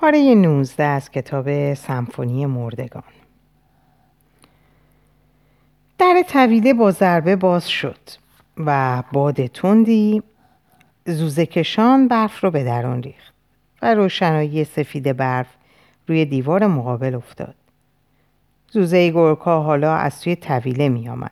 [0.00, 3.02] پاره 19 از کتاب سمفونی مردگان
[5.98, 7.98] در طویله با ضربه باز شد
[8.56, 10.22] و باد تندی
[11.06, 13.34] زوزه کشان برف رو به درون ریخت
[13.82, 15.46] و روشنایی سفید برف
[16.06, 17.54] روی دیوار مقابل افتاد.
[18.70, 21.30] زوزه گرکا حالا از توی طویله می آمد.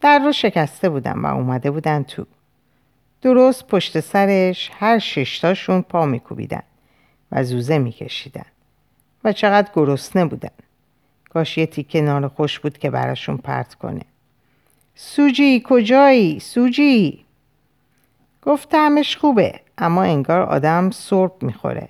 [0.00, 2.26] در رو شکسته بودن و اومده بودن تو.
[3.22, 6.62] درست پشت سرش هر ششتاشون پا میکوبیدن
[7.32, 8.46] و زوزه میکشیدن
[9.24, 10.50] و چقدر گرسنه بودن.
[11.30, 14.02] کاش یه تیکه نان خوش بود که براشون پرت کنه.
[14.94, 17.24] سوجی کجایی؟ سوجی؟
[18.42, 21.88] گفتمش خوبه اما انگار آدم سرب می‌خوره.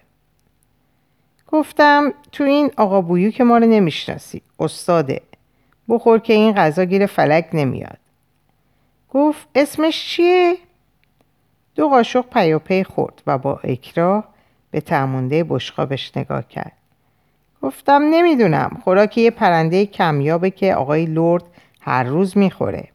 [1.46, 5.22] گفتم تو این آقا بویو که ما رو نمی‌شناسی استاده
[5.88, 7.98] بخور که این غذا گیر فلک نمیاد
[9.10, 10.56] گفت اسمش چیه؟
[11.74, 14.28] دو قاشق پیاپی خورد و با اکراه
[14.70, 16.72] به تمونده بشقابش نگاه کرد.
[17.62, 21.44] گفتم نمی‌دونم خوراک یه پرنده کمیابه که آقای لرد
[21.80, 22.88] هر روز می‌خوره.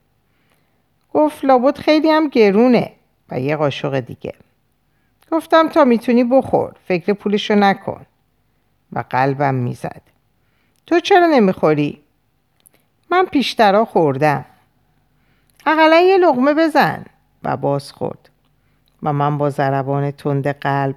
[1.13, 2.91] گفت لابد خیلی هم گرونه
[3.29, 4.33] و یه قاشق دیگه.
[5.31, 8.05] گفتم تا می‌تونی بخور فکر پولشو نکن.
[8.93, 10.01] و قلبم می‌زد.
[10.87, 12.01] تو چرا نمی‌خوری؟
[13.09, 14.45] من پیشترا خوردم.
[15.65, 17.05] اقلا یه لغمه بزن.
[17.43, 18.29] و باز خورد.
[19.03, 20.95] و من با ضربان تند قلب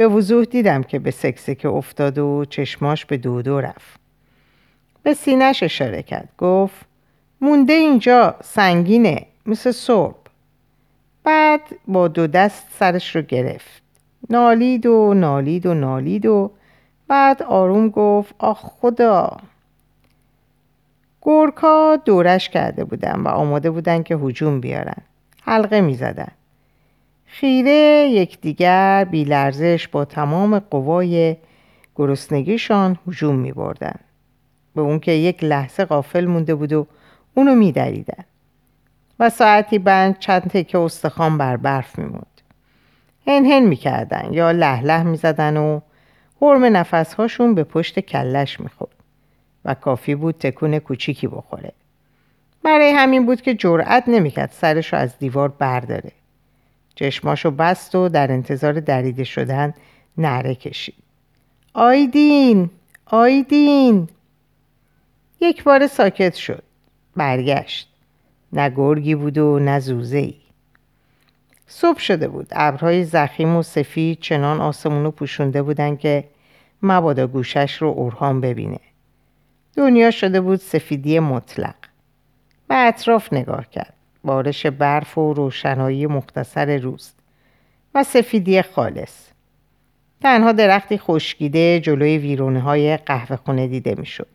[0.00, 4.00] به وضوح دیدم که به سکسکه افتاد و چشماش به دودو رفت.
[5.02, 6.28] به سینش اشاره کرد.
[6.38, 6.86] گفت
[7.40, 10.16] مونده اینجا سنگینه مثل صبح
[11.24, 13.82] بعد با دو دست سرش رو گرفت.
[14.30, 16.50] نالید و نالید و نالید و
[17.08, 19.36] بعد آروم گفت آخ خدا.
[21.20, 25.02] گورکا دورش کرده بودن و آماده بودن که هجوم بیارن.
[25.42, 26.32] حلقه می زدن.
[27.32, 31.36] خیره یکدیگر بیلرزش با تمام قوای
[31.96, 33.52] گرسنگیشان هجوم می.
[34.74, 36.86] به اون که یک لحظه قافل مونده بود و
[37.34, 38.24] اونو می دریدن.
[39.20, 42.40] و ساعتی بند چند تکه استخوان بر برف میموند.
[43.26, 45.80] هن هن می‌کردن یا لح لح می‌زدن و
[46.40, 48.94] حرم نفسهاشون به پشت کلش می‌خورد
[49.64, 51.72] و کافی بود تکون کوچیکی بخوره.
[52.62, 56.12] برای همین بود که جرأت نمی‌کرد سرش رو از دیوار برداره.
[57.00, 59.74] چشماشو بست و در انتظار دریده شدن
[60.18, 60.94] نره کشید.
[61.74, 62.70] آیدین!
[63.06, 64.08] آیدین!
[65.40, 66.62] یک بار ساکت شد.
[67.16, 67.88] برگشت.
[68.52, 70.34] نه گرگی بود و نه زوزه ای.
[71.66, 76.24] صبح شده بود ابرهای زخیم و سفید چنان آسمونو پوشونده بودن که
[76.82, 78.80] مبادا گوشش رو اورهان ببینه
[79.76, 81.74] دنیا شده بود سفیدی مطلق
[82.68, 83.94] به اطراف نگاه کرد
[84.24, 87.12] بارش برف و روشنایی مختصر روز
[87.94, 89.30] و سفیدی خالص
[90.20, 94.26] تنها درختی خشکیده جلوی ویرونه های قهوه خونه دیده می‌شد.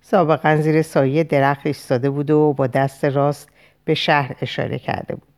[0.00, 3.48] سابقا زیر سایه درخت ایستاده بود و با دست راست
[3.84, 5.28] به شهر اشاره کرده بود.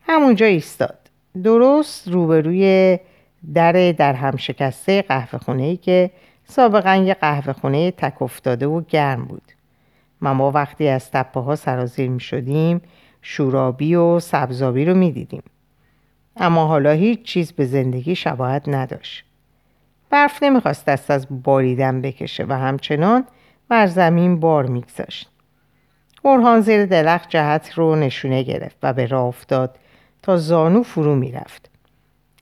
[0.00, 0.98] همونجا ایستاد.
[1.42, 2.98] درست روبروی
[3.54, 6.10] در در هم شکسته قهوه خونه ای که
[6.44, 9.52] سابقا یه قهوه خونه تک افتاده و گرم بود.
[10.30, 12.82] ما وقتی از تپه ها سرازیر می شدیم
[13.22, 15.42] شورابی و سبزابی رو می دیدیم.
[16.36, 19.24] اما حالا هیچ چیز به زندگی شباهت نداشت.
[20.10, 23.24] برف نمی‌خواست دست از باریدن بکشه و همچنان
[23.68, 25.30] بر زمین بار میگذاشت.
[26.22, 29.78] اورهان زیر درخت جهت رو نشونه گرفت و به راه افتاد
[30.22, 31.70] تا زانو فرو می‌رفت.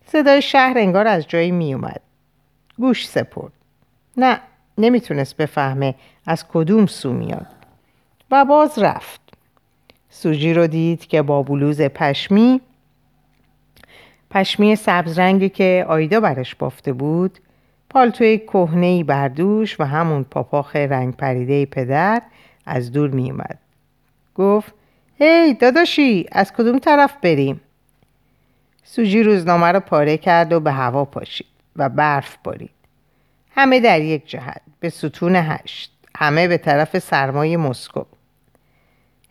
[0.06, 2.00] صدای شهر انگار از جایی میومد.
[2.78, 3.52] گوش سپرد.
[4.16, 4.40] نه
[4.78, 5.94] نمی‌تونست بفهمه
[6.26, 7.46] از کدوم سو میاد.
[8.30, 9.20] و باز رفت.
[10.10, 12.60] سوجی رو دید که با بلوز پشمی
[14.30, 17.38] پشمی سبز رنگی که آیدا برش بافته بود
[17.90, 22.22] پالتوی کهنه بردوش و همون پاپاخ رنگ پریده پدر
[22.66, 23.58] از دور می اومد.
[24.34, 24.74] گفت
[25.18, 27.60] هی داداشی از کدوم طرف بریم؟
[28.84, 32.70] سوجی روزنامه رو پاره کرد و به هوا پاشید و برف بارید.
[33.56, 38.04] همه در یک جهت به ستون هشت همه به طرف سرمای مسکو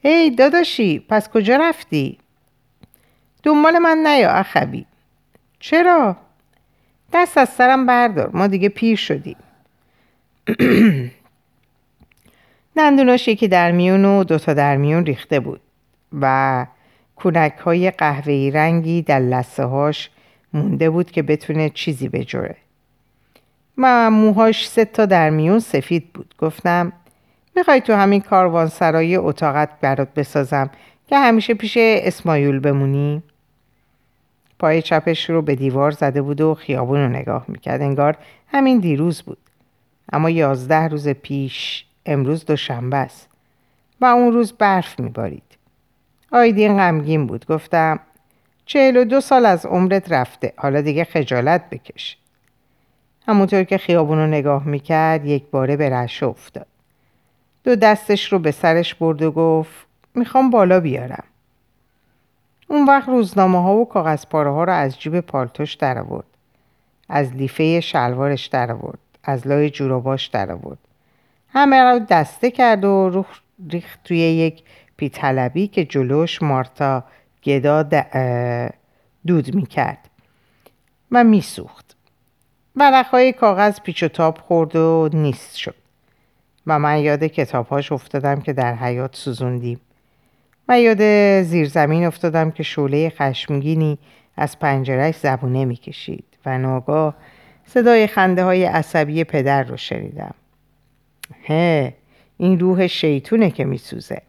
[0.04, 2.18] هی داداشی پس کجا رفتی؟
[3.44, 4.86] دنبال من نیا اخبی
[5.60, 6.18] چرا؟
[7.14, 9.38] دست از سرم بردار ما دیگه پیر شدیم
[12.76, 15.62] دندوناش یکی در میون و دوتا در میون ریخته بود
[16.22, 16.66] و
[17.16, 20.10] کونک های قهوه‌ای رنگی در لسه هاش
[20.54, 22.56] مونده بود که بتونه چیزی بجوره
[23.78, 26.94] و موهاش سه تا در میون سفید بود گفتم
[27.56, 30.70] می‌خوای تو همین کاروانسرای اتاقت برات بسازم
[31.08, 33.24] که همیشه پیش اسمایول بمونی؟
[34.60, 37.82] پای چپش رو به دیوار زده بود و خیابون رو نگاه می‌کرد.
[37.82, 38.18] انگار
[38.48, 39.38] همین دیروز بود.
[40.14, 43.30] اما یازده روز پیش امروز دوشنبه است.
[44.02, 45.44] و اون روز برف میبارید.
[46.32, 47.46] آیدین غمگین بود.
[47.46, 48.00] گفتم
[48.66, 50.54] چهل و دو سال از عمرت رفته.
[50.58, 52.18] حالا دیگه خجالت بکش.
[53.28, 56.68] همونطور که خیابون رو نگاه می‌کرد یک باره به رشه افتاد.
[57.64, 61.24] دو دستش رو به سرش برد و گفت می‌خوام بالا بیارم.
[62.68, 66.26] اون وقت روزنامه ها و کاغذ پاره ها رو از جیب پالتوش در آورد
[67.10, 70.78] از لیفه شلوارش در آورد از لای جوراباش در آورد
[71.50, 73.26] همه رو دسته کرد و
[73.70, 74.64] ریخت توی یک
[74.98, 77.04] پیتلبی که جلوش مارتا
[77.44, 77.84] گدا
[79.28, 80.10] دود می‌کرد
[81.12, 81.96] و میسوخت.
[82.76, 85.76] ورقهای کاغذ پیچ و تاب خورد و نیست شد.
[86.68, 89.80] و من یاد کتابهاش افتادم که در حیات سوزوندیم.
[90.68, 91.02] و یاد
[91.42, 93.98] زیرزمین افتادم که شعله خشمگینی
[94.38, 97.16] از پنجرش زبونه می‌کشید و ناگاه
[97.66, 100.34] صدای خنده های عصبی پدر رو شنیدم.
[101.44, 101.94] هه
[102.38, 104.22] این روح شیطونه که میسوزه.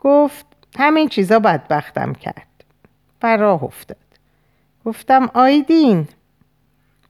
[0.00, 0.46] گفت
[0.78, 2.46] همین چیزا بدبختم کرد.
[3.22, 3.96] و راه افتاد.
[4.84, 6.08] گفتم آیدین.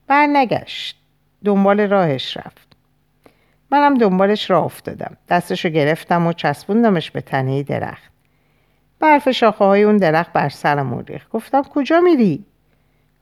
[0.07, 0.97] برنگشت.
[1.45, 2.64] دنبال راهش رفت.
[3.71, 5.17] منم دنبالش راه افتادم.
[5.29, 8.11] دستشو گرفتم و چسبوندمش به تنه درخت.
[8.99, 11.29] برف شاخه های اون درخت بر سرم ریخت.
[11.29, 12.45] گفتم کجا میری؟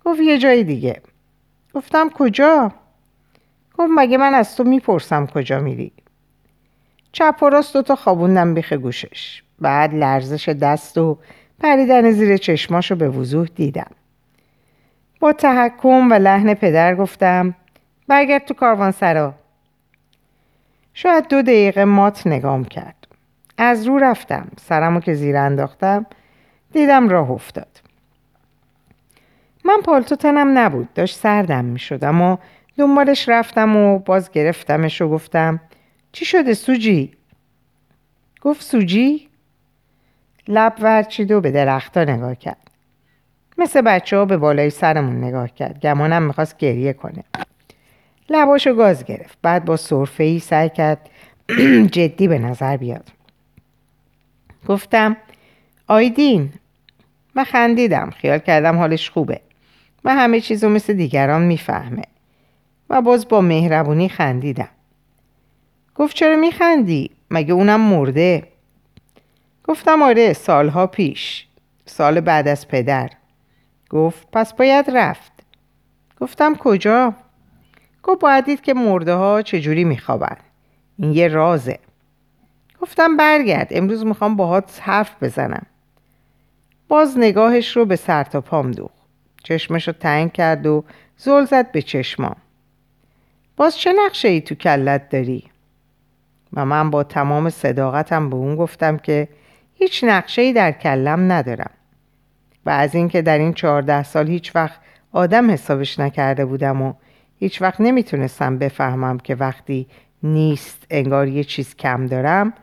[0.06, 1.01] گفت یه جای دیگه.
[1.74, 2.72] گفتم کجا؟
[3.78, 5.92] گفت مگه من از تو می‌پرسم کجا میری؟
[7.12, 9.44] چپ و راست دوتا خوابوندم بیخ گوشش.
[9.60, 11.18] بعد لرزش دست و
[11.60, 13.92] پریدن زیر چشماشو به وضوح دیدم.
[15.19, 17.56] با تحکم و لحن پدر گفتم
[18.07, 19.34] برگرد تو کاروان سرا
[20.94, 23.07] شاید دو دقیقه مات نگام کرد.
[23.57, 26.06] از رو رفتم سرمو که زیر انداختم
[26.72, 27.81] دیدم راه افتاد.
[29.66, 32.38] من پالتو تنم نبود داشت سردم می شدم و
[32.78, 35.60] دنبالش رفتم و باز گرفتمش و گفتم
[36.12, 37.13] چی شده سوجی؟
[38.42, 39.30] گفت سوجی؟
[40.48, 42.72] لب ورچید و به درختها نگاه کرد.
[43.57, 45.80] مثل بچه ها به بالای سرمون نگاه کرد.
[45.80, 47.24] گمانم می‌خواست گریه کنه.
[48.30, 49.38] لباشو گاز گرفت.
[49.42, 51.10] بعد با صرفه ای سعی کرد
[51.96, 53.10] جدی به نظر بیاد.
[54.68, 55.18] گفتم
[55.88, 56.54] آیدین
[57.36, 58.10] من خندیدم.
[58.10, 59.42] خیال کردم حالش خوبه.
[60.06, 62.04] و همه چیزو مثل دیگران می‌فهمه.
[62.90, 64.69] و باز با مهربونی خندیدم.
[65.96, 68.48] گفت چرا میخندی؟ مگه اونم مرده؟
[69.64, 71.48] گفتم آره سالها پیش.
[71.86, 73.10] سال بعد از پدر.
[73.90, 75.31] گفت پس باید رفت.
[76.22, 77.14] گفتم کجا؟
[78.04, 80.38] گفت باید دید که مرده ها چجوری میخوابن.
[80.98, 81.80] این یه رازه.
[82.82, 83.68] گفتم برگرد.
[83.72, 85.66] امروز می‌خوام باهات حرف بزنم.
[86.88, 88.94] باز نگاهش رو به سر تا پام دوخت.
[89.44, 90.84] چشمش رو تنگ کرد و
[91.18, 92.36] زل زد به چشمام.
[93.58, 95.44] باز چه نقشه ای تو کلت داری؟
[96.54, 99.28] و من با تمام صداقتم به اون گفتم که
[99.74, 101.72] هیچ نقشه ای در کلم ندارم.
[102.66, 104.80] و از اینکه در این چهارده سال هیچ وقت
[105.12, 106.94] آدم حسابش نکرده بودم و
[107.44, 109.88] هیچ وقت نمی‌تونستم بفهمم که وقتی
[110.24, 112.54] نیست انگار یه چیز کم دارم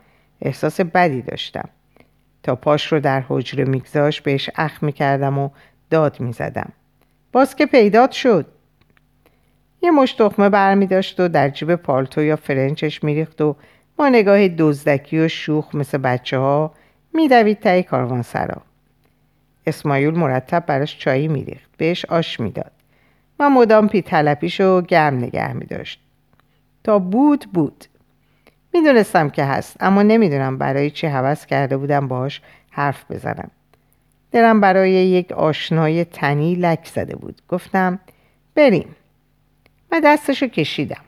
[0.41, 1.69] احساس بدی داشتم.
[2.43, 5.49] تا پاش رو در حجره میگذاش بهش اخ می‌کردم و
[5.89, 6.71] داد می‌زدم.
[7.31, 8.45] باز که پیدات شد.
[9.81, 13.55] یه مش تخمه برمی داشت و در جیب پالتو یا فرنچش میریخت و
[13.95, 16.73] با نگاه دزدکی و شوخ مثل بچه ها
[17.13, 18.61] میدوید تای کاروان سرا
[19.67, 21.69] اسماعیل مرتب براش چایی میریخت.
[21.77, 22.71] بهش آش می‌داد.
[23.41, 25.99] و مدام پی تلپیشو گرم نگه میداشت
[26.83, 27.85] تا بود بود.
[28.73, 33.51] می‌دونستم که هست اما نمی‌دونم برای چی حوض کرده بودم باش حرف بزنم.
[34.31, 37.41] دلم برای یک آشنای تنی لک زده بود.
[37.49, 37.99] گفتم
[38.55, 38.95] بریم.
[39.91, 41.03] و دستشو کشیدم.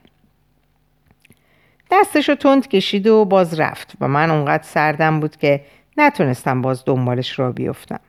[1.92, 5.66] دستشو تند کشید و باز رفت و من اونقدر سردم بود که
[5.98, 8.00] نتونستم باز دنبالش را بیفتم.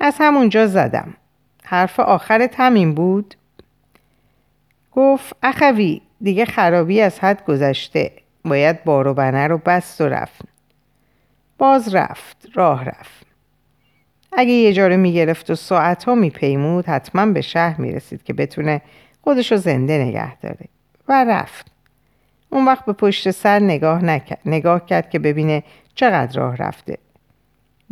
[0.00, 1.14] از همونجا زدم.
[1.72, 3.34] حرف آخرت همین بود؟
[4.92, 8.12] گفت اخوی دیگه خرابی از حد گذشته.
[8.44, 10.42] باید بار و بنه رو بست و رفت.
[11.58, 13.26] باز رفت راه رفت.
[14.32, 18.82] اگه یه جا رو می‌گرفت و ساعت ها میپیمود حتما به شهر می‌رسید که بتونه
[19.24, 20.66] خودشو زنده نگه داره.
[21.08, 21.66] و رفت.
[22.50, 25.62] اون وقت به پشت سر نگاه نکرد نگاه کرد که ببینه
[25.94, 26.98] چقدر راه رفته.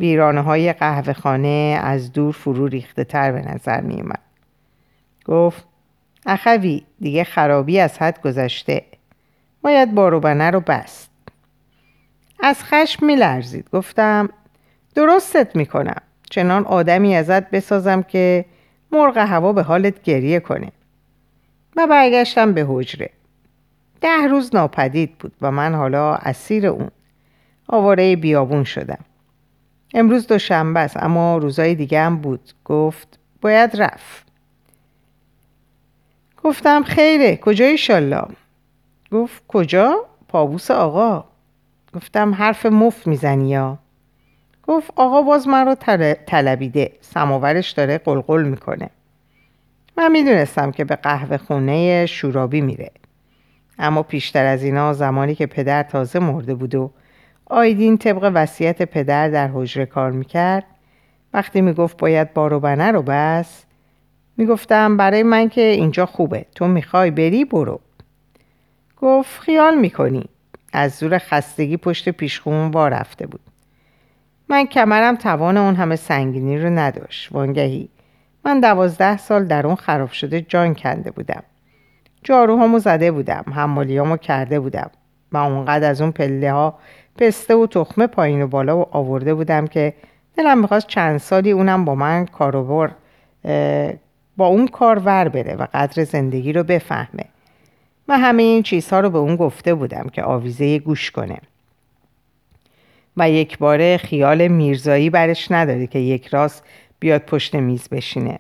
[0.01, 4.23] ویرانه های قهوه خانه از دور فرو ریخته تر به نظر می اومد.
[5.25, 5.65] گفت
[6.27, 8.83] اخوی دیگه خرابی از حد گذشته.
[9.63, 11.11] باید بارو بنه رو بست.
[12.43, 14.29] از خشم می لرزید گفتم
[14.95, 16.03] درستت می‌کنم.
[16.31, 18.45] چنان آدمی ازت بسازم که
[18.93, 20.73] مرغ هوا به حالت گریه کنه.
[21.77, 23.11] و برگشتم به حجره.
[24.01, 26.91] ده روز ناپدید بود و من حالا اسیر اون.
[27.69, 29.05] آواره بیابون شدم.
[29.95, 32.51] امروز دوشنبه است اما روزای دیگه هم بود.
[32.65, 34.27] گفت باید رفت.
[36.45, 38.25] گفتم خیره کجا ایشالله
[39.13, 41.25] گفت کجا؟ پابوس آقا.
[41.95, 43.79] گفتم حرف مفت می‌زنی یا؟
[44.67, 45.75] گفت آقا باز من رو
[46.27, 46.93] طلبیده.
[47.01, 48.91] سماورش داره قلقل می‌کنه.
[49.97, 52.91] من می‌دونستم که به قهوه خونه شورابی میره.
[53.79, 56.91] اما پیشتر از اینا زمانی که پدر تازه مرده بود و
[57.51, 60.65] آیدین طبق وصیت پدر در حجره کار می‌کرد.
[61.35, 63.65] وقتی می‌گفت باید بارو بنه رو بس
[64.37, 67.81] می‌گفتم برای من که اینجا خوبه تو می‌خوای بری برو.
[68.97, 70.25] گفت خیال می‌کنی.
[70.73, 73.41] از زور خستگی پشت پیشخون وا رفته بود.
[74.49, 77.33] من کمرم توان اون همه سنگینی رو نداشت.
[77.33, 77.89] وانگهی
[78.45, 81.43] من دوازده سال در اون خراب شده جان کنده بودم.
[82.25, 84.91] جاروهامو زده بودم حمالیامو کرده بودم
[85.33, 86.79] و اونقدر از اون پله ها
[87.19, 89.95] پسته و تخمه پایین و بالا و آورده بودم که
[90.37, 92.95] دلم می‌خواست چند سالی اونم با من کاروبار
[94.37, 97.25] با اون کار ور بره و قدر زندگی رو بفهمه.
[98.09, 101.39] و همه این چیزها رو به اون گفته بودم که آویزه گوش کنه.
[103.17, 106.65] و یک باره خیال میرزایی برش نداره که یک راست
[107.01, 108.39] بیاد پشت میز بشینه.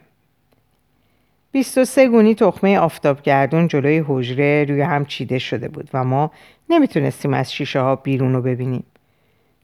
[1.53, 6.31] 23 گونی تخمه آفتابگردون جلوی حجره روی هم چیده شده بود و ما
[6.69, 8.85] نمی‌تونستیم از شیشه ها بیرون رو ببینیم.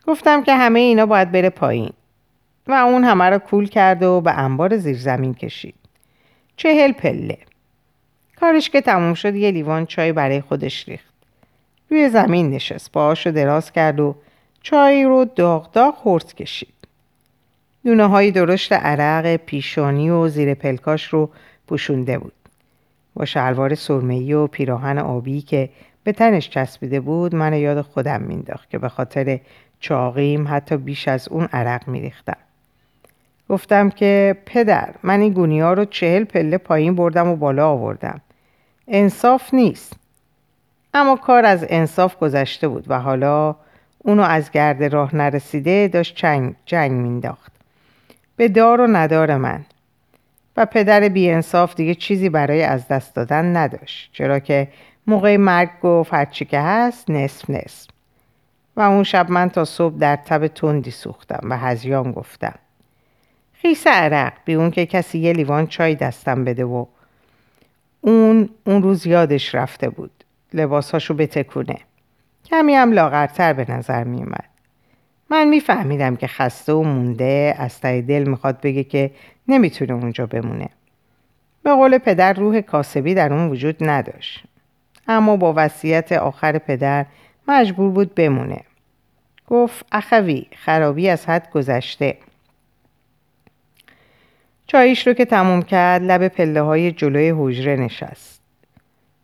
[0.06, 1.92] گفتم که همه اینا باید بره پایین
[2.66, 5.74] و اون همه رو کول کرد و به انبار زیر زمین کشید.
[6.56, 7.38] چهل پله.
[8.40, 11.14] کارش که تموم شد یه لیوان چای برای خودش ریخت.
[11.90, 12.92] روی زمین نشست.
[12.92, 14.16] پاهاشو دراز کرد و
[14.62, 16.74] چای رو داغ داغ خورد کشید.
[17.84, 21.30] دونه های درشت عرق پیشانی و زیر پلکاش رو
[21.66, 22.32] پوشونده بود.
[23.14, 25.68] با شلوار سرمه‌ای و پیراهن آبی که
[26.04, 29.40] به تنش چسبیده بود من یاد خودم مینداخت که به خاطر
[29.80, 32.36] چاقیم حتی بیش از اون عرق میریختم.
[33.48, 38.20] گفتم که پدر من این گونی رو چهل پله پایین بردم و بالا آوردم.
[38.88, 39.92] انصاف نیست.
[40.94, 43.56] اما کار از انصاف گذشته بود و حالا
[43.98, 47.52] اونو از گرد راه نرسیده داشت چنگ جنگ مینداخت.
[48.36, 49.64] به دار و ندار من.
[50.56, 54.68] و پدر بیانصاف دیگه چیزی برای از دست دادن نداشت چرا که
[55.06, 57.88] موقع مرگ گفت هرچی که هست نصف نصف.
[58.76, 62.54] و اون شب من تا صبح در تب تندی سوختم و هزیان گفتم
[63.52, 66.64] خیس عرق بی اون که کسی یه لیوان چای دستم بده.
[66.64, 66.86] و
[68.00, 71.78] اون اون روز یادش رفته بود لباساشو بتکونه.
[72.44, 74.55] کمی هم لاغرتر به نظر می اومد.
[75.30, 79.10] من میفهمیدم که خسته و مونده از تای دل می‌خواد بگه که
[79.48, 80.68] نمی‌تونه اونجا بمونه.
[81.62, 84.44] به قول پدر روح کاسبی در اون وجود نداشت.
[85.08, 87.06] اما با وصیت آخر پدر
[87.48, 88.60] مجبور بود بمونه.
[89.48, 92.16] گفت اخوی خرابی از حد گذشته.
[94.66, 98.40] چایش رو که تموم کرد لب پله های جلوی حجره نشست.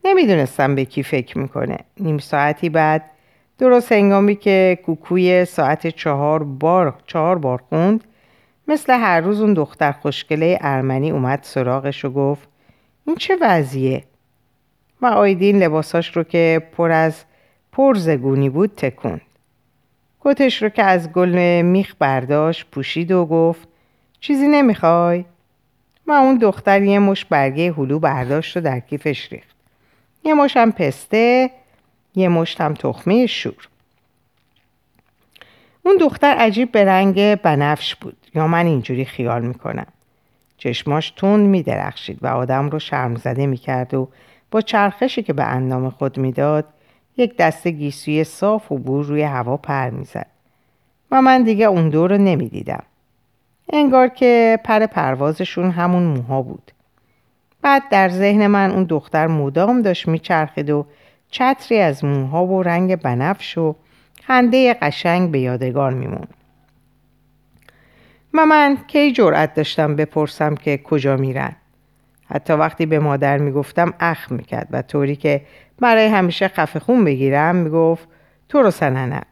[0.04, 1.78] نمی‌دونستم به کی فکر می‌کنه.
[2.00, 3.02] نیم ساعتی بعد
[3.62, 8.04] درست هنگامی که کوکوی ساعت چهار بار, چهار بار خوند
[8.68, 12.48] مثل هر روز اون دختر خوشگله ارمنی اومد سراغش و گفت
[13.06, 14.04] این چه وضعیه؟
[15.02, 17.24] و آیدین لباساش رو که پر از
[17.72, 19.20] پرزگونی بود تکوند.
[20.20, 23.68] کتش رو که از گل میخ برداشت پوشید و گفت
[24.20, 25.24] چیزی نمی‌خوای؟
[26.06, 29.56] و اون دختر یه مش برگه هلو برداشت و در کیفش ریخت.
[30.24, 31.50] یه مشم پسته
[32.14, 33.68] یه مشتم تخمه شور.
[35.82, 38.16] اون دختر عجیب به رنگ بنفش بود.
[38.34, 39.86] یا من اینجوری خیال می‌کنم.
[40.56, 44.08] چشماش تند میدرخشید و آدم رو شرم زده می‌کرد و
[44.50, 46.64] با چرخشی که به اندام خود می‌داد
[47.16, 50.26] یک دسته گیسوی صاف و بور روی هوا پر می‌زد.
[51.10, 52.82] و من دیگه اون دور رو نمی‌دیدم.
[53.72, 56.72] انگار که پر پروازشون همون موها بود.
[57.62, 60.86] بعد در ذهن من اون دختر مدام داشت میچرخید و
[61.32, 63.76] چتری از موها و رنگ بنفش و
[64.22, 66.26] خنده قشنگ به یادگار میمون.
[68.34, 71.56] و من کی جرأت داشتم بپرسم که کجا میرن.
[72.26, 75.42] حتی وقتی به مادر می‌گفتم اخ می‌کرد و طوری که
[75.80, 78.08] برای همیشه خفه خون بگیرم می‌گفت
[78.48, 79.22] تو رو سننه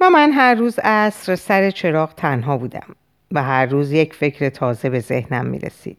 [0.00, 2.96] و من هر روز عصر سر چراغ تنها بودم
[3.32, 5.98] و هر روز یک فکر تازه به ذهنم می‌رسید.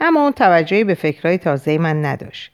[0.00, 2.52] اما اون توجهی به فکرهای تازه من نداشت.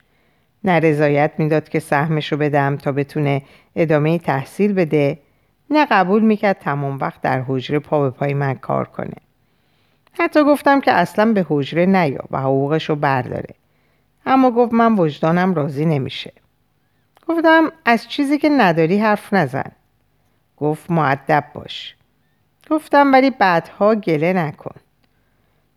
[0.65, 3.43] نه رضایت می‌داد که سهمش رو بدم تا بتونه
[3.77, 5.19] ادامه تحصیل بده
[5.71, 9.17] نه قبول می‌کرد تمام وقت در حجره پا به پای من کار کنه.
[10.13, 13.55] حتی گفتم که اصلا به حجره نیا و حقوقش رو برداره.
[14.27, 16.33] اما گفت من وجدانم راضی نمیشه.
[17.29, 19.73] گفتم از چیزی که نداری حرف نزن.
[20.57, 21.97] گفت معدب باش.
[22.71, 24.75] گفتم ولی بعدها گله نکن.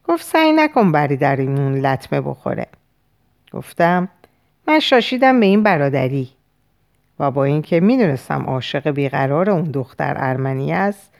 [0.09, 2.67] گفت سعی نکن بری در این لطمه بخوره.
[3.53, 4.09] گفتم
[4.67, 6.29] من شاشیدم به این برادری.
[7.19, 11.11] و با اینکه می‌دونستم عاشق بیقرار اون دختر ارمنی است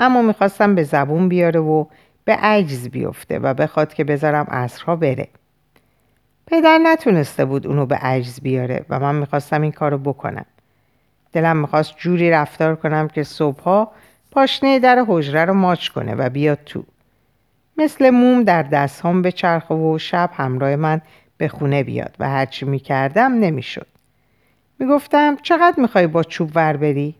[0.00, 1.84] اما می‌خواستم به زبون بیاره و
[2.24, 5.28] به عجز بیفته و بخواد که بذارم اصرها بره.
[6.46, 10.46] پدر نتونسته بود اونو به عجز بیاره و من می‌خواستم این کارو بکنم.
[11.32, 13.92] دلم می‌خواست جوری رفتار کنم که صبحها
[14.30, 16.84] پاشنه در حجره رو ماچ کنه و بیاد تو.
[17.78, 21.00] مثل موم در دستهام به چرخ و شب همراه من
[21.36, 23.86] به خونه بیاد و هرچی می‌کردم نمی‌شد.
[24.78, 27.14] می‌گفتم چقدر می‌خوای با چوب ور بری؟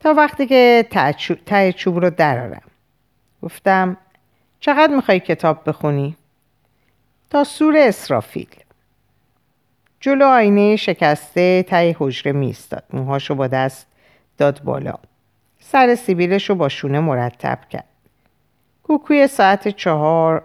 [0.00, 0.86] تا وقتی که
[1.46, 2.62] ته چوب رو درارم
[3.42, 3.96] گفتم
[4.60, 6.16] چقدر می‌خوای کتاب بخونی؟
[7.30, 8.48] تا سور اسرافیل.
[10.00, 13.86] جلو آینه شکسته ته حجره میستاد موهاشو با دست
[14.38, 14.94] داد بالا.
[15.60, 17.84] سر سیبیلش رو با شونه مرتب کرد.
[18.98, 20.42] کوکوی ساعت چهار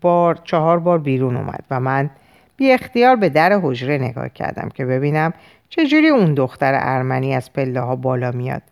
[0.00, 2.10] بار چهار بار بیرون اومد و من
[2.56, 5.32] بی اختیار به در حجره نگاه کردم که ببینم
[5.68, 8.62] چجوری اون دختر ارمنی از پله ها بالا میاد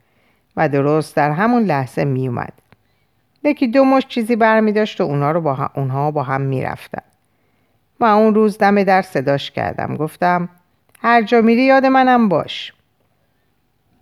[0.57, 2.53] و درست در همون لحظه می اومد.
[3.45, 6.62] یکی دو مش چیزی برمی داشت و اونها, رو با هم، اونها با هم می
[6.62, 7.03] رفتن.
[8.00, 10.49] و اون روز دم در صداش کردم گفتم
[11.03, 12.73] هر جا میری یاد منم باش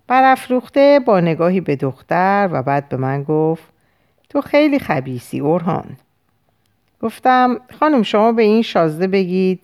[0.07, 3.74] برافروخته با نگاهی به دختر و بعد به من گفت
[4.35, 5.97] تو خیلی خبیسی اورهان
[7.01, 9.61] گفتم خانم شما به این شازده بگید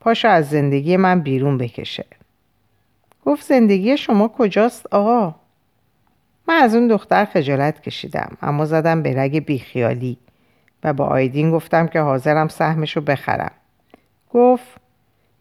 [0.00, 2.04] پاشو از زندگی من بیرون بکشه.
[3.26, 5.34] گفت زندگی شما کجاست آقا؟
[6.48, 10.18] من از اون دختر خجالت کشیدم اما زدم به رگ بیخیالی
[10.84, 13.52] و با آیدین گفتم که حاضرم سهمشو بخرم.
[14.32, 14.80] گفت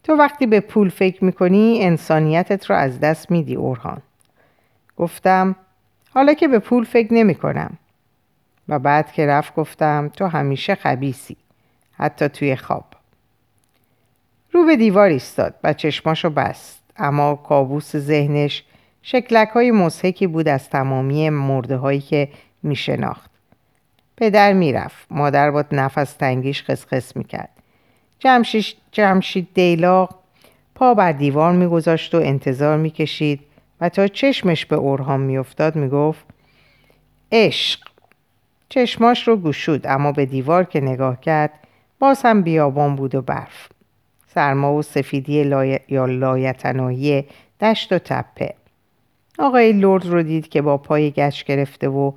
[0.04, 4.02] تو وقتی به پول فکر می‌کنی انسانیتت رو از دست میدی اورهان
[4.98, 5.56] گفتم
[6.14, 7.78] حالا که به پول فکر نمی کنم
[8.70, 11.38] و بعد که رفت گفتم تو همیشه خبیسی
[11.94, 12.86] حتی توی خواب.
[14.52, 16.84] رو به دیوار ایستاد و چشماشو بست.
[16.98, 18.64] اما کابوس ذهنش
[19.02, 22.30] شکلک های مزهکی بود از تمامی مرده هایی که
[22.64, 23.30] می شناخت.
[24.18, 25.08] پدر می‌رفت.
[25.10, 27.50] مادر با نفس تنگیش خسخس می‌کرد.
[28.20, 30.20] جمشید, جمشید دیلاق
[30.76, 33.40] پا بر دیوار میگذاشت و انتظار می‌کشید
[33.82, 36.26] و تا چشمش به اورهام میافتاد می‌گفت
[37.32, 37.93] عشق.
[38.74, 41.52] چشماش رو گشود اما به دیوار که نگاه کرد
[42.00, 43.70] باز هم بیابان بود و برف.
[44.28, 45.80] سرما و سفیدی لای...
[45.88, 47.26] یا لایتناهی
[47.62, 48.54] دشت و تپه.
[49.40, 52.12] آقای لرد رو دید که با پای گچ گرفته و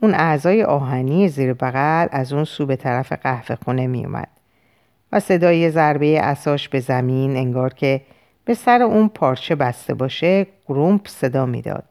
[0.00, 4.28] اون اعضای آهنی زیر بغل از اون سو به طرف قهوه خونه می اومد.
[5.12, 8.00] و صدای ضربه اساش به زمین انگار که
[8.44, 11.84] به سر اون پارچه بسته باشه گرومپ صدا می‌داد.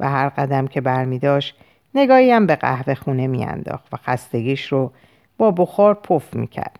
[0.00, 1.56] و هر قدم که برمی داشت
[1.98, 4.92] نگاهی هم به قهوه خونه میانداخت و خستگیش رو
[5.38, 6.78] با بخار پف می‌کرد.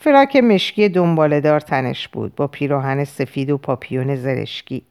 [0.00, 4.82] فراک مشکی دنبالدار تنش بود با پیراهن سفید و پاپیون زرشکی.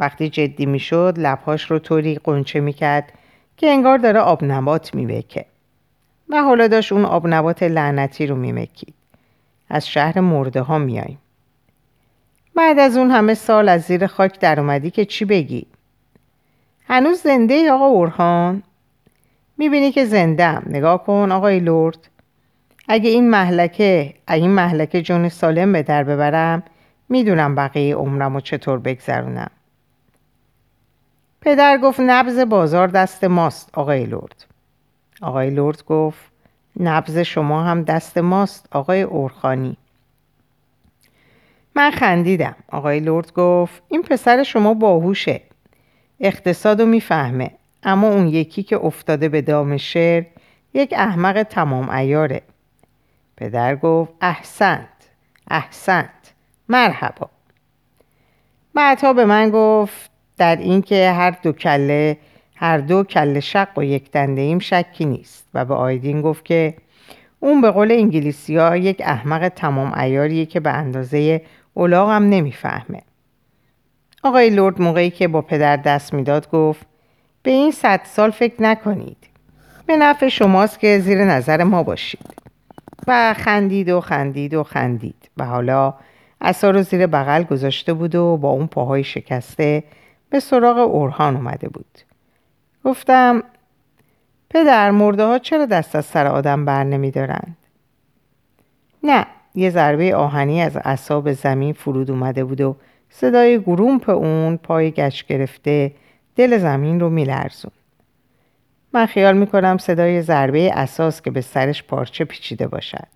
[0.00, 3.12] وقتی جدی می‌شد لبهاش رو طوری قنچه می‌کرد
[3.56, 5.44] که انگار داره آب نبات میبکه.
[6.28, 8.94] و حالا داشت اون آب نبات لعنتی رو میمکید.
[9.68, 11.18] از شهر مرده ها میاییم.
[12.54, 15.66] بعد از اون همه سال از زیر خاک در اومدی که چی بگی؟
[16.88, 18.62] هنوز زنده ای آقا اورهان؟
[19.58, 22.08] می‌بینی که زنده نگاه کن آقای لورد
[22.88, 26.62] اگه این محلکه اگه این محلکه جون سالم به در ببرم
[27.08, 29.50] می‌دونم بقیه عمرم و چطور بگذرونم.
[31.40, 34.44] پدر گفت نبز بازار دست ماست آقای لورد
[35.22, 36.32] آقای لورد گفت
[36.80, 39.76] نبز شما هم دست ماست آقای اورخانی.
[41.74, 42.54] من خندیدم.
[42.68, 45.40] آقای لورد گفت این پسر شما باهوشه.
[46.20, 47.50] اقتصاد می‌فهمه.
[47.82, 50.24] اما اون یکی که افتاده به دام شعر
[50.74, 52.42] یک احمق تمام ایاره
[53.36, 54.88] پدر گفت احسنت
[55.50, 56.34] احسنت
[56.68, 57.30] مرحبا.
[58.74, 62.18] بعدها به من گفت در اینکه هر دو کله
[62.54, 65.48] هر دو کله شق و یک دنده ایم شکی نیست.
[65.54, 66.74] و به آیدین گفت که
[67.40, 71.42] اون به قول انگلیسی ها یک احمق تمام ایاریه که به اندازه
[71.74, 73.02] اولاغم نمی‌فهمه.
[74.22, 76.86] آقای لورد موقعی که با پدر دست می‌داد گفت
[77.42, 79.16] به این صد سال فکر نکنید.
[79.86, 82.34] به نفع شماست که زیر نظر ما باشید.
[83.06, 85.30] و خندید و خندید و خندید.
[85.36, 85.94] و حالا
[86.40, 89.84] اصا رو زیر بغل گذاشته بود و با اون پاهای شکسته
[90.30, 91.98] به سراغ اورهان اومده بود.
[92.84, 93.42] گفتم
[94.50, 97.56] پدر مرده ها چرا دست از سر آدم بر نمی دارند؟
[99.02, 102.76] نه یه ضربه آهنی از اصاب زمین فرود اومده بود و
[103.10, 105.92] صدای گرومپ اون پای گچ گرفته
[106.36, 107.72] دل زمین رو میلرزون.
[108.92, 113.06] من خیال می‌کنم صدای ضربه اساس که به سرش پارچه پیچیده باشد.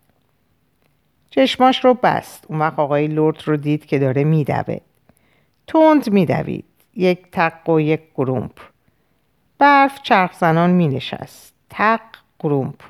[1.30, 2.44] چشماش رو بست.
[2.48, 4.78] اون وقت آقای لورد رو دید که داره میدوه.
[5.66, 6.64] تند میدوید.
[6.96, 8.60] یک تق و یک گرومپ.
[9.58, 12.00] برف چرخ زنان می نشست تق
[12.40, 12.80] گرومپ.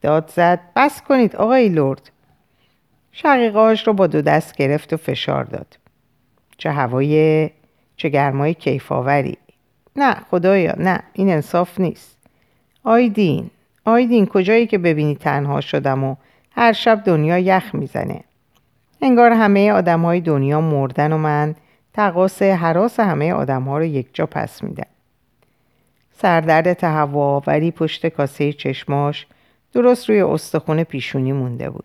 [0.00, 0.60] داد زد.
[0.76, 2.10] بس کنید آقای لورد.
[3.12, 5.78] شقیقاش رو با دو دست گرفت و فشار داد.
[6.64, 7.50] چه هوای
[7.96, 9.38] چه گرمای کیفاوری
[9.96, 12.16] نه خدایا نه این انصاف نیست.
[12.84, 13.50] آیدین
[13.84, 16.16] آیدین کجایی که ببینی تنها شدم و
[16.50, 18.20] هر شب دنیا یخ می‌زنه؟
[19.02, 21.54] انگار همه آدم های دنیا مردن و من
[21.92, 24.86] تقاس حراس همه آدم ها رو یک جا پس میدم
[26.12, 29.26] سردرد تهوع پشت کاسه چشماش
[29.72, 31.84] درست روی استخون پیشونی مونده بود.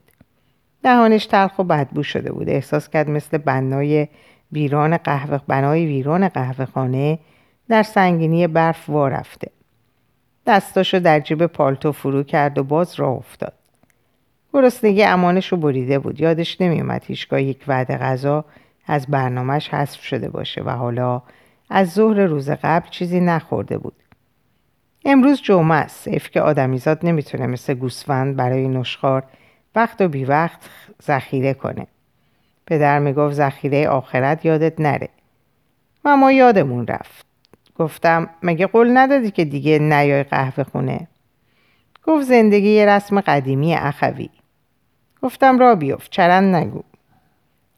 [0.83, 2.49] دهانش تلخ و بدبو شده بود.
[2.49, 4.07] احساس کرد مثل بنای
[4.51, 7.19] ویران قهوه بنای ویران قهوه خانه
[7.69, 9.51] در سنگینی برف وا رفته.
[10.47, 13.53] دستاشو در جیب پالتو فرو کرد و باز راه افتاد.
[14.53, 16.21] گرسنگی امانش رو بریده بود.
[16.21, 18.45] یادش نمیومد هیچگاه یک وعده غذا
[18.87, 21.21] از برنامهش حذف شده باشه و حالا
[21.69, 23.93] از ظهر روز قبل چیزی نخورده بود.
[25.05, 26.07] امروز جمعه است.
[26.07, 29.23] حیف که آدمیزاد نمی‌تونه مثل گوسفند برای نشخار
[29.75, 30.69] وقت و بی وقت
[31.03, 31.87] ذخیره کنه.
[32.69, 35.09] پدر می‌گفت ذخیره آخرت یادت نره.
[36.05, 37.25] و ما یادمون رفت.
[37.79, 41.07] گفتم مگه قول ندادی که دیگه نیای قهوه خونه؟
[42.03, 44.29] گفت زندگی یه رسم قدیمی اخوی.
[45.21, 46.81] گفتم را بیفت چرند نگو.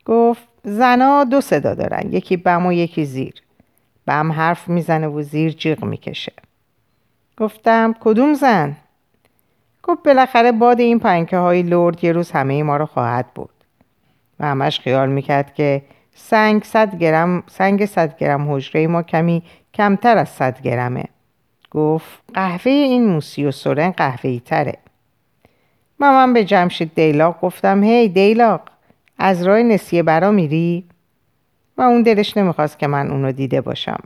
[0.05, 3.33] گفت زنا دو صدا دارن یکی بم و یکی زیر.
[4.05, 6.33] بم حرف می‌زنه و زیر جیغ می‌کشه.
[7.37, 8.77] گفتم کدوم زن؟
[9.83, 13.60] گفت بالاخره باد این پنکه های لرد یه روز همه ما رو خواهد بود
[14.41, 15.81] و همش خیال می‌کرد که
[16.15, 21.03] سنگ صد گرم سنگ صد گرم حجره ما کمی کمتر از صد گرمه.
[21.71, 24.77] گفت قهوه این موسی و سورن قهوه تره.
[25.99, 28.61] من به جمشید دیلاق گفتم هی دیلاق
[29.17, 30.85] از راه نسیه برا میری؟
[31.77, 33.99] و اون دلش نمی‌خواست که من اونو دیده باشم.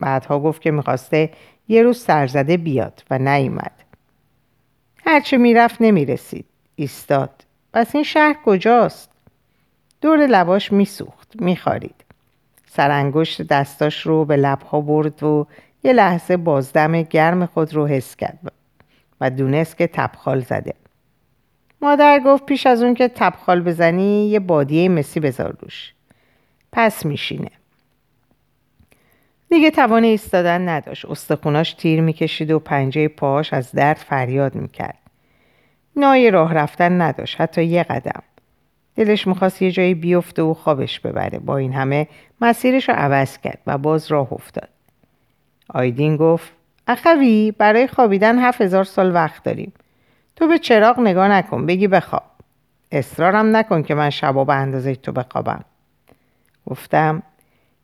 [0.00, 1.30] بعدها گفت که می‌خواسته
[1.68, 3.72] یه روز سرزده بیاد و نیومد.
[5.06, 6.44] هرچه می‌رفت نمی‌رسید.
[6.76, 7.44] ایستاد.
[7.72, 9.11] پس این شهر کجاست؟
[10.02, 12.04] دور لباش میسوخت میخارید.
[12.70, 15.46] سرانگشت دستاش رو به لبها برد و
[15.84, 18.52] یه لحظه بازدم گرم خود رو حس کرد
[19.20, 20.74] و دونست که تبخال زده.
[21.82, 25.94] مادر گفت پیش از اون که تبخال بزنی یه بادیه مسی بذار روش.
[26.72, 27.50] پس میشینه.
[29.48, 31.04] دیگه توان ایستادن نداشت.
[31.04, 34.98] استخوناش تیر می‌کشید و پنجه پاهاش از درد فریاد می‌کرد.
[35.96, 37.40] نای راه رفتن نداشت.
[37.40, 38.22] حتی یه قدم.
[38.96, 41.38] دلش می‌خواست یه جایی بیفته و خوابش ببره.
[41.38, 42.08] با این همه
[42.40, 44.68] مسیرش رو عوض کرد و باز راه افتاد.
[45.68, 46.52] آیدین گفت
[46.86, 49.72] اخوی برای خوابیدن هفت هزار سال وقت داریم.
[50.36, 52.22] تو به چراغ نگاه نکن بگی بخواب.
[52.92, 55.64] اصرارم نکن که من شبا به اندازه تو بخوابم.
[56.66, 57.22] گفتم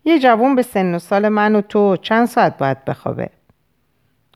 [0.05, 3.31] یه جوون به سن و سال من و تو چند ساعت باید بخوابه؟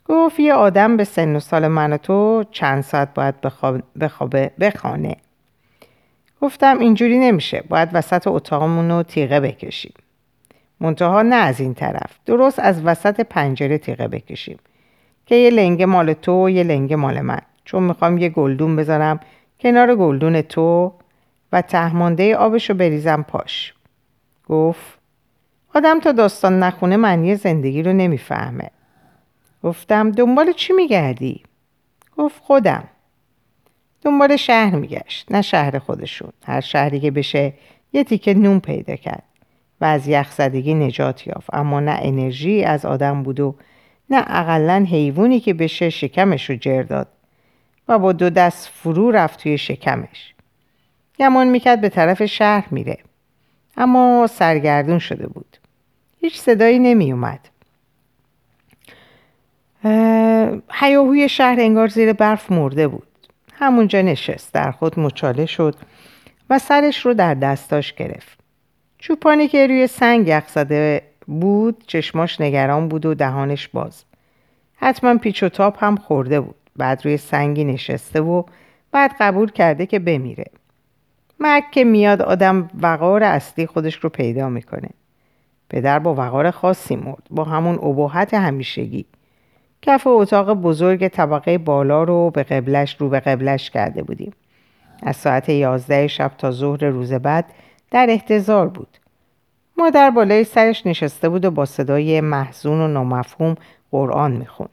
[0.05, 3.35] گفت یه آدم به سن و سال من و تو چند ساعت باید
[3.97, 5.17] بخوابه بخانه
[6.43, 9.93] گفتم اینجوری نمیشه باید وسط اتاقمون رو تیغه بکشیم.
[10.81, 14.59] منتها نه از این طرف درست از وسط پنجره تیغه بکشیم.
[15.27, 17.41] که یه لنگه مال تو و یه لنگه مال من.
[17.65, 19.21] چون می‌خوام یه گلدون بذارم
[19.61, 20.93] کنار گلدون تو
[21.53, 23.75] و تهمانده آبشو بریزم پاش.
[24.49, 24.99] گفت
[25.75, 28.71] آدم تا داستان نخونه معنی زندگی رو نمی‌فهمه.
[29.63, 31.43] گفتم دنبال چی میگردی؟
[32.17, 32.85] گفت خودم.
[34.03, 36.33] دنبال شهر میگشت نه شهر خودشون.
[36.47, 37.53] هر شهری که بشه
[37.93, 39.23] یه تیکه نون پیدا کرد.
[39.81, 43.55] و از یخزدگی نجات یافت اما نه انرژی از آدم بود و
[44.11, 47.09] نه اقلا حیوانی که بشه شکمش رو جر داد.
[47.89, 50.35] و با دو دست فرو رفت توی شکمش.
[51.19, 52.99] گمان می‌کرد به طرف شهر میره.
[53.77, 55.57] اما سرگردون شده بود.
[56.21, 57.49] هیچ صدایی نمیومد
[60.73, 63.07] هیاهوی شهر انگار زیر برف مرده بود.
[63.63, 65.75] همونجا نشست در خود مچاله شد
[66.51, 68.39] و سرش رو در دستاش گرفت.
[68.99, 70.59] چوپانی که روی سنگ یخ
[71.27, 74.05] بود چشماش نگران بود و دهانش باز.
[74.77, 76.55] حتما پیچ و تاب هم خورده بود.
[76.77, 78.43] بعد روی سنگی نشسته و
[78.93, 80.51] بعد قبول کرده که بمیره.
[81.41, 84.89] مرگ که میاد آدم وقار اصلی خودش رو پیدا می‌کنه.
[85.69, 89.07] پدر با وقار خاصی مرد با همون ابهت همیشگی.
[89.83, 94.33] کف اتاق بزرگ طبقه بالا رو به قبلش رو به قبلش کرده بودیم.
[95.03, 97.45] از ساعت یازده شب تا ظهر روز بعد
[97.91, 98.99] در احتضار بود.
[99.77, 103.55] مادر بالای سرش نشسته بود و با صدای محزون و نامفهوم
[103.91, 104.71] قرآن می‌خوند.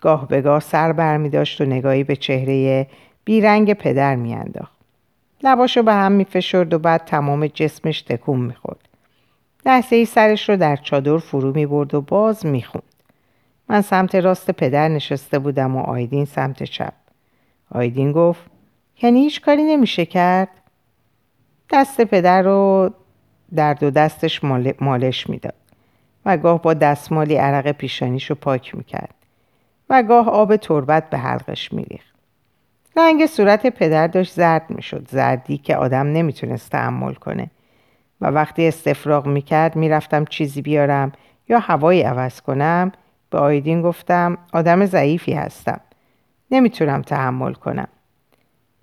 [0.00, 2.86] گاه به گاه سر برمی داشت و نگاهی به چهره
[3.24, 4.78] بیرنگ پدر میانداخت.
[5.42, 8.88] لباشو به هم میفشرد و بعد تمام جسمش تکون می‌خورد.
[9.66, 12.82] لحظه ای سرش رو در چادر فرو می برد و باز می‌خوند.
[13.68, 16.92] من سمت راست پدر نشسته بودم و آیدین سمت چپ.
[17.70, 18.40] آیدین گفت
[19.02, 20.48] یعنی هیچ کاری نمیشه کرد؟
[21.72, 22.90] دست پدر رو
[23.54, 24.44] در دو دستش
[24.80, 25.54] مالش می‌داد
[26.24, 29.14] و گاه با دستمالی عرق پیشانیش رو پاک می‌کرد
[29.90, 32.14] و گاه آب تربت به حلقش میریخت.
[32.96, 37.50] رنگ صورت پدر داشت زرد می‌شد زردی که آدم نمی‌تونست تحمل کنه.
[38.20, 41.12] و وقتی استفراغ می‌کرد می‌رفتم چیزی بیارم
[41.48, 42.92] یا هوایی عوض کنم
[43.30, 45.80] به آیدین گفتم آدم ضعیفی هستم.
[46.50, 47.88] نمی‌تونم تحمل کنم.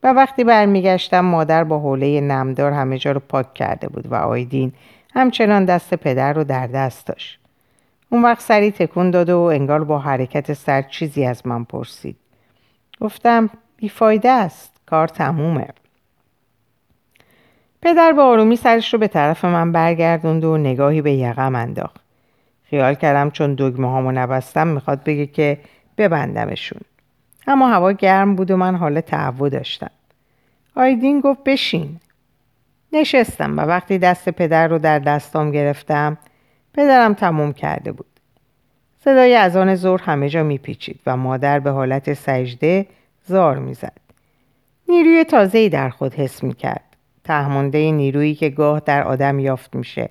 [0.04, 4.74] و وقتی برمیگشتم مادر با حوله نمدار همه جا رو پاک کرده بود و آیدین
[5.14, 7.40] همچنان دست پدر رو در دست داشت.
[8.10, 12.18] اون وقت سری تکون داد و انگار با حرکت سر چیزی از من پرسید.
[13.02, 15.68] گفتم بیفایده است کار تمومه.
[17.82, 22.05] پدر به آرومی سرش رو به طرف من برگردوند و نگاهی به یقم انداخت.
[22.70, 25.58] خیال کردم چون دگمه هامو نبستم می‌خواد بگه که
[25.98, 26.82] ببندمشون.
[27.48, 29.92] اما هوا گرم بود و من حال تهوع داشتم.
[30.76, 32.00] آیدین گفت بشین.
[32.94, 36.18] نشستم و وقتی دست پدر رو در دستام گرفتم
[36.74, 38.06] پدرم تموم کرده بود.
[39.04, 42.86] صدای اذان زور همه جا میپیچید و مادر به حالت سجده
[43.26, 43.98] زار می‌زد.
[44.90, 46.84] نیروی تازه‌ای در خود حس می‌کرد.
[47.24, 50.10] تهمانده نیرویی که گاه در آدم یافت میشه.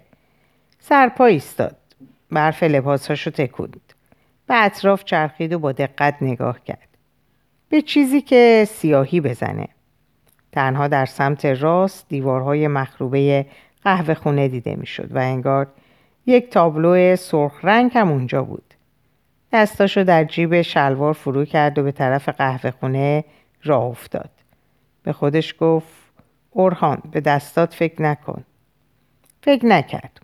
[0.81, 1.77] سرپا ایستاد.
[2.35, 3.93] برف لباساشو تکوند.
[4.47, 6.89] به اطراف چرخید و با دقت نگاه کرد.
[7.69, 9.69] به چیزی که سیاهی بزنه.
[10.53, 13.47] تنها در سمت راست دیوارهای مخروبه
[13.85, 15.67] قهوه خونه دیده می‌شد و انگار
[16.27, 18.75] یک تابلو سرخ رنگ هم اونجا بود.
[19.53, 23.25] دستاشو در جیب شلوار فرو کرد و به طرف قهوه خونه
[23.65, 24.31] راه افتاد.
[25.03, 25.93] به خودش گفت
[26.51, 28.45] اورهان به دستات فکر نکن.
[29.43, 30.21] فکر نکرد.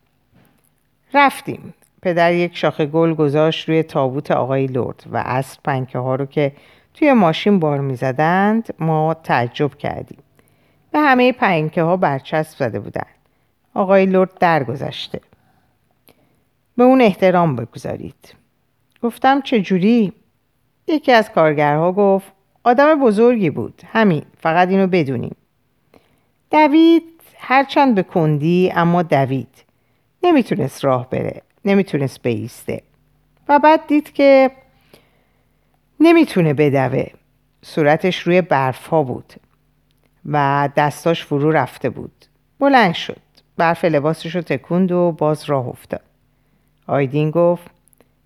[1.15, 1.75] رفتیم.
[2.03, 6.53] پدر یک شاخه گل گذاشت روی تابوت آقای لرد و از پنکه ها رو که
[6.95, 10.19] توی ماشین بار می زدند ما تعجب کردیم.
[10.91, 13.07] به همه پنکه ها برچسب زده بودند.
[13.75, 15.21] آقای لرد درگذشته.
[16.77, 18.35] به اون احترام بگذارید.
[19.03, 20.13] گفتم چجوری؟
[20.87, 22.33] یکی از کارگرها گفت
[22.65, 23.83] آدم بزرگی بود.
[23.87, 25.37] همین فقط اینو بدونیم.
[26.51, 27.03] دوید
[27.39, 29.65] هرچند به کندی اما دوید.
[30.23, 31.43] نمی‌تونست راه بره.
[31.65, 32.83] نمی‌تونست بیسته
[33.49, 34.51] و بعد دید که
[36.01, 37.07] نمی‌تونه بدوه.
[37.63, 39.33] صورتش روی برف ها بود
[40.27, 42.25] و دستاش فرو رفته بود.
[42.59, 43.21] بلند شد.
[43.57, 46.03] برف لباسش رو تکوند و باز راه افتاد.
[46.87, 47.71] آیدین گفت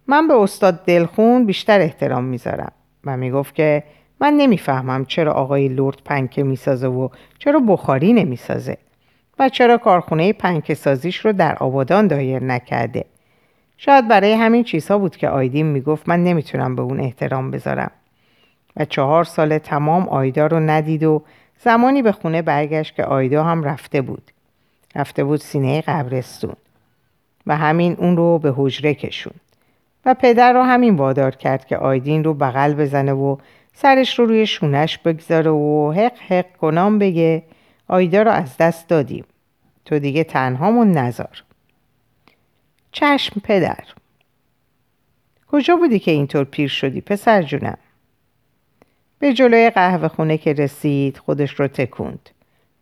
[0.07, 2.73] من به استاد دلخون بیشتر احترام می‌ذارم.
[3.05, 3.85] و می‌گفت که
[4.21, 8.77] من نمی‌فهمم چرا آقای لورد پنکه می‌سازه و چرا بخاری نمی‌سازه
[9.39, 13.05] و چرا کارخونه پنکه سازیش رو در آبادان دایر نکرده.
[13.79, 17.91] شاید برای همین چیزها بود که آیدین می‌گفت من نمی‌تونم به اون احترام بذارم.
[18.77, 21.23] و چهار سال تمام آیدا رو ندید و
[21.59, 24.31] زمانی به خونه برگشت که آیدا هم رفته بود.
[24.95, 26.57] رفته بود سینه قبرستون.
[27.47, 29.33] و همین اون رو به حجره کشون
[30.05, 33.37] و پدر رو همین وادار کرد که آیدین رو بغل بزنه و
[33.75, 37.43] سرش رو روی شونش بگذاره و حق حق کنام بگه
[37.89, 39.25] آیدا رو از دست دادیم.
[39.85, 41.43] تو دیگه تنهامون نزار.
[42.95, 43.85] چشم پدر.
[45.51, 47.79] کجا بودی که اینطور پیر شدی پسر جونم؟
[49.19, 52.31] به جلوی قهوه خونه که رسید خودش رو تکوند.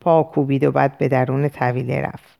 [0.00, 2.38] پا کوبید و بعد به درون طویله رفت.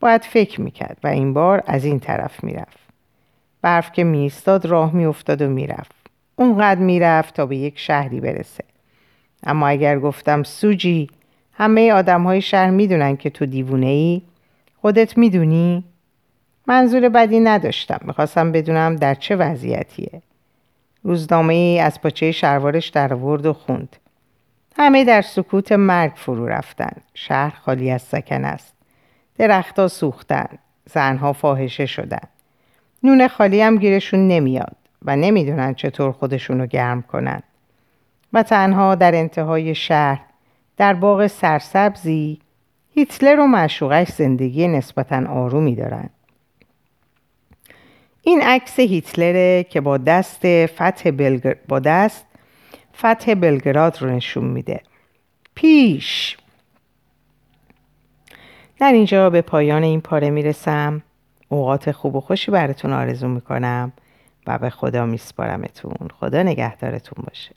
[0.00, 2.78] باید فکر می‌کرد و این بار از این طرف می‌رفت.
[3.62, 5.94] برف که میستاد راه میافتاد و می‌رفت.
[6.36, 8.64] اونقدر می‌رفت تا به یک شهری برسه.
[9.42, 11.10] اما اگر گفتم سوجی
[11.52, 14.22] همه آدم های شهر می‌دونن که تو دیوونه ای
[14.80, 15.84] خودت می‌دونی؟
[16.70, 17.98] منظور بدی نداشتم.
[18.02, 20.22] می‌خواستم بدونم در چه وضعیتیه.
[21.02, 23.96] روزنامه ای از پاچه شلوارش در ورد و خوند.
[24.76, 26.92] همه در سکوت مرگ فرو رفتن.
[27.14, 28.74] شهر خالی از سکن است.
[29.38, 30.48] درختها سوختن.
[30.86, 32.28] زنها فاحشه شدن.
[33.02, 37.42] نون خالی هم گیرشون نمیاد و نمی‌دونن چطور خودشونو گرم کنن.
[38.32, 40.20] و تنها در انتهای شهر
[40.76, 42.40] در باغ سرسبزی
[42.94, 46.10] هیتلر و معشوقش زندگی نسبتا آرومی دارند
[48.30, 51.56] این عکس هیتلره که با دست فتح بلگر...
[51.68, 52.26] با دست
[52.96, 54.80] فتح بلگراد رو نشون میده.
[55.54, 56.36] پیش.
[58.78, 61.02] در اینجا به پایان این پاره می‌رسم.
[61.48, 63.92] اوقات خوب و خوشی براتون آرزو می‌کنم
[64.46, 66.08] و به خدا میسپارمتون.
[66.20, 67.54] خدا نگهدارتون باشه.